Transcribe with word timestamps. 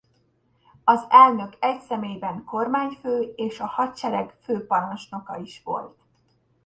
Az 0.83 1.05
elnök 1.09 1.57
egyszemélyben 1.59 2.43
kormányfő 2.43 3.21
és 3.35 3.59
a 3.59 3.65
hadsereg 3.65 4.35
főparancsnoka 4.41 5.37
is 5.37 5.63
volt. 5.63 5.97